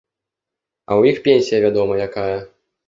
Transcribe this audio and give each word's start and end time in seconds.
А 0.89 0.91
ў 0.99 1.13
іх 1.13 1.21
пенсія 1.29 1.59
вядома 1.69 1.93
якая. 2.09 2.37